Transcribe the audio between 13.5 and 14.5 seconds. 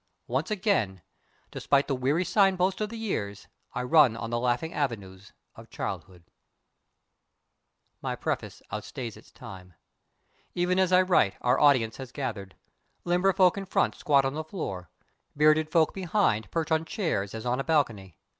in front squat on the